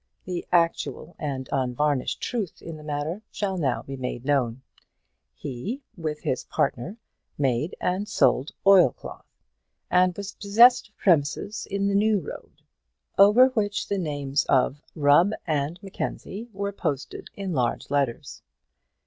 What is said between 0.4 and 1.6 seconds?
actual and